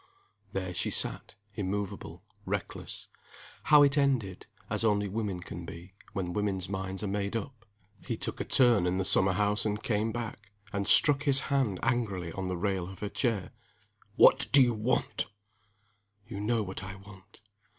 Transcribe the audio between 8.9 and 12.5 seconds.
the summer house and came back, and struck his hand angrily on